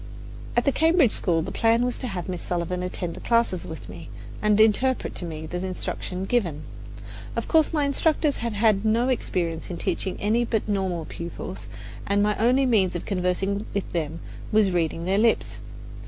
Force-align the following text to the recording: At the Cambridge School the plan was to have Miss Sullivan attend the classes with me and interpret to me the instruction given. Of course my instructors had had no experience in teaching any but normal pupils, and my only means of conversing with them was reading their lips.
At 0.57 0.65
the 0.65 0.71
Cambridge 0.71 1.11
School 1.11 1.43
the 1.43 1.51
plan 1.51 1.85
was 1.85 1.99
to 1.99 2.07
have 2.07 2.27
Miss 2.27 2.41
Sullivan 2.41 2.81
attend 2.81 3.13
the 3.13 3.19
classes 3.19 3.67
with 3.67 3.87
me 3.87 4.09
and 4.41 4.59
interpret 4.59 5.13
to 5.13 5.25
me 5.25 5.45
the 5.45 5.63
instruction 5.63 6.25
given. 6.25 6.63
Of 7.35 7.47
course 7.47 7.71
my 7.71 7.83
instructors 7.85 8.37
had 8.37 8.53
had 8.53 8.83
no 8.83 9.09
experience 9.09 9.69
in 9.69 9.77
teaching 9.77 10.17
any 10.19 10.43
but 10.43 10.67
normal 10.67 11.05
pupils, 11.05 11.67
and 12.07 12.23
my 12.23 12.35
only 12.39 12.65
means 12.65 12.95
of 12.95 13.05
conversing 13.05 13.67
with 13.75 13.91
them 13.93 14.21
was 14.51 14.71
reading 14.71 15.05
their 15.05 15.19
lips. 15.19 15.59